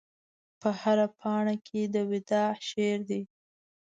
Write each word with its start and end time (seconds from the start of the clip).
په 0.59 0.69
هره 0.81 1.07
پاڼه 1.19 1.55
کې 1.67 1.81
د 1.93 1.95
وداع 2.09 2.51
شعر 2.67 2.99
دی 3.09 3.21